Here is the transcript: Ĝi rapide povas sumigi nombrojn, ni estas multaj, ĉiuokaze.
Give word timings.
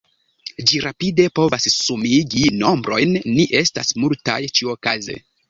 Ĝi 0.69 0.79
rapide 0.85 1.27
povas 1.39 1.67
sumigi 1.73 2.41
nombrojn, 2.63 3.15
ni 3.29 3.47
estas 3.61 3.95
multaj, 4.07 4.41
ĉiuokaze. 4.59 5.21